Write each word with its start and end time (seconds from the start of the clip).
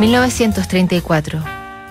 1934. 0.00 1.42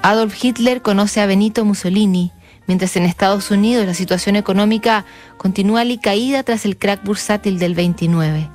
Adolf 0.02 0.44
Hitler 0.44 0.82
conoce 0.82 1.22
a 1.22 1.26
Benito 1.26 1.64
Mussolini, 1.64 2.32
mientras 2.68 2.96
en 2.98 3.04
Estados 3.04 3.50
Unidos 3.50 3.86
la 3.86 3.94
situación 3.94 4.36
económica 4.36 5.06
continúa 5.38 5.82
alicaída 5.82 6.44
tras 6.44 6.66
el 6.66 6.78
crack 6.78 7.04
bursátil 7.06 7.60
del 7.60 7.76
29. 7.76 8.50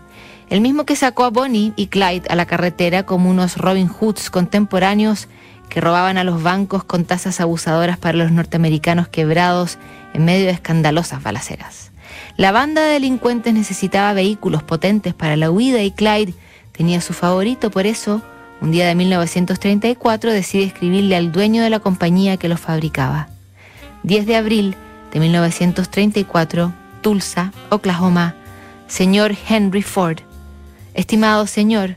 El 0.50 0.60
mismo 0.60 0.84
que 0.84 0.96
sacó 0.96 1.24
a 1.24 1.30
Bonnie 1.30 1.72
y 1.76 1.86
Clyde 1.86 2.28
a 2.28 2.36
la 2.36 2.44
carretera 2.44 3.04
como 3.04 3.30
unos 3.30 3.56
Robin 3.56 3.88
Hoods 3.88 4.28
contemporáneos 4.30 5.28
que 5.70 5.80
robaban 5.80 6.18
a 6.18 6.24
los 6.24 6.42
bancos 6.42 6.84
con 6.84 7.06
tasas 7.06 7.40
abusadoras 7.40 7.96
para 7.96 8.18
los 8.18 8.30
norteamericanos 8.30 9.08
quebrados 9.08 9.78
en 10.12 10.26
medio 10.26 10.44
de 10.44 10.52
escandalosas 10.52 11.22
balaceras. 11.22 11.90
La 12.36 12.52
banda 12.52 12.82
de 12.82 12.92
delincuentes 12.92 13.54
necesitaba 13.54 14.12
vehículos 14.12 14.62
potentes 14.62 15.14
para 15.14 15.36
la 15.36 15.50
huida 15.50 15.82
y 15.82 15.90
Clyde 15.90 16.34
tenía 16.72 17.00
su 17.00 17.14
favorito, 17.14 17.70
por 17.70 17.86
eso 17.86 18.22
un 18.60 18.72
día 18.72 18.86
de 18.86 18.94
1934 18.94 20.32
decide 20.32 20.64
escribirle 20.64 21.16
al 21.16 21.32
dueño 21.32 21.62
de 21.62 21.70
la 21.70 21.80
compañía 21.80 22.36
que 22.36 22.48
los 22.48 22.60
fabricaba. 22.60 23.28
10 24.02 24.26
de 24.26 24.36
abril 24.36 24.74
de 25.12 25.20
1934, 25.20 26.72
Tulsa, 27.00 27.52
Oklahoma, 27.70 28.34
señor 28.88 29.36
Henry 29.48 29.82
Ford. 29.82 30.18
Estimado 30.94 31.46
señor, 31.46 31.96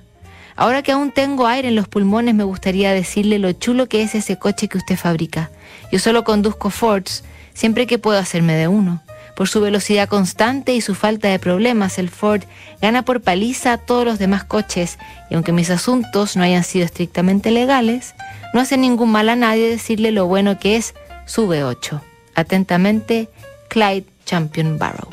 ahora 0.55 0.83
que 0.83 0.91
aún 0.91 1.11
tengo 1.11 1.47
aire 1.47 1.69
en 1.69 1.75
los 1.75 1.87
pulmones 1.87 2.35
me 2.35 2.43
gustaría 2.43 2.91
decirle 2.93 3.39
lo 3.39 3.51
chulo 3.53 3.87
que 3.87 4.03
es 4.03 4.13
ese 4.13 4.37
coche 4.37 4.67
que 4.67 4.77
usted 4.77 4.97
fabrica. 4.97 5.49
Yo 5.91 5.99
solo 5.99 6.23
conduzco 6.23 6.69
Fords, 6.69 7.23
siempre 7.53 7.87
que 7.87 7.97
puedo 7.97 8.19
hacerme 8.19 8.55
de 8.55 8.67
uno. 8.67 9.01
Por 9.35 9.47
su 9.47 9.61
velocidad 9.61 10.09
constante 10.09 10.73
y 10.73 10.81
su 10.81 10.95
falta 10.95 11.29
de 11.29 11.39
problemas, 11.39 11.97
el 11.97 12.09
Ford 12.09 12.43
gana 12.81 13.03
por 13.03 13.21
paliza 13.21 13.73
a 13.73 13.77
todos 13.77 14.05
los 14.05 14.19
demás 14.19 14.43
coches 14.43 14.97
y 15.29 15.35
aunque 15.35 15.51
mis 15.51 15.69
asuntos 15.69 16.35
no 16.35 16.43
hayan 16.43 16.63
sido 16.63 16.85
estrictamente 16.85 17.51
legales, 17.51 18.13
no 18.53 18.59
hace 18.59 18.77
ningún 18.77 19.11
mal 19.11 19.29
a 19.29 19.35
nadie 19.35 19.69
decirle 19.69 20.11
lo 20.11 20.27
bueno 20.27 20.59
que 20.59 20.75
es 20.75 20.93
su 21.25 21.47
V8. 21.47 22.01
Atentamente, 22.35 23.29
Clyde 23.69 24.05
Champion 24.25 24.77
Barrow. 24.77 25.09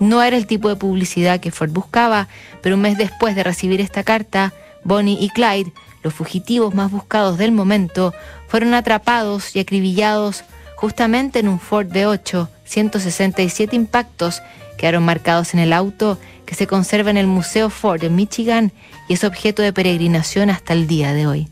No 0.00 0.22
era 0.22 0.36
el 0.36 0.46
tipo 0.46 0.68
de 0.68 0.76
publicidad 0.76 1.40
que 1.40 1.50
Ford 1.50 1.70
buscaba, 1.70 2.28
pero 2.62 2.76
un 2.76 2.82
mes 2.82 2.98
después 2.98 3.36
de 3.36 3.44
recibir 3.44 3.80
esta 3.80 4.02
carta, 4.02 4.52
Bonnie 4.82 5.18
y 5.20 5.30
Clyde, 5.30 5.72
los 6.02 6.12
fugitivos 6.12 6.74
más 6.74 6.90
buscados 6.90 7.38
del 7.38 7.52
momento, 7.52 8.12
fueron 8.48 8.74
atrapados 8.74 9.54
y 9.56 9.60
acribillados 9.60 10.44
justamente 10.76 11.38
en 11.38 11.48
un 11.48 11.60
Ford 11.60 11.88
V8 11.88 12.48
167 12.64 13.76
impactos 13.76 14.42
quedaron 14.76 15.04
marcados 15.04 15.54
en 15.54 15.60
el 15.60 15.72
auto 15.72 16.18
que 16.46 16.54
se 16.54 16.66
conserva 16.66 17.10
en 17.10 17.16
el 17.16 17.26
Museo 17.26 17.70
Ford 17.70 18.02
en 18.04 18.16
Michigan 18.16 18.72
y 19.08 19.14
es 19.14 19.24
objeto 19.24 19.62
de 19.62 19.72
peregrinación 19.72 20.50
hasta 20.50 20.72
el 20.72 20.86
día 20.86 21.12
de 21.12 21.26
hoy. 21.26 21.48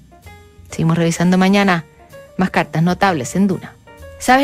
Seguimos 0.71 0.97
revisando 0.97 1.39
mañana 1.39 1.85
más 2.37 2.51
cartas 2.51 2.83
notables 2.83 3.37
en 3.37 3.47
Duna. 3.47 3.75
¿Sabes 4.19 4.41